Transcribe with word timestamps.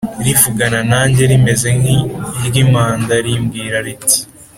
rivugana 0.25 0.79
nanjye 0.91 1.23
rimeze 1.31 1.67
nk 1.79 1.85
iry 2.45 2.57
impanda 2.63 3.13
rimbwira 3.25 3.77
riti 3.85 4.19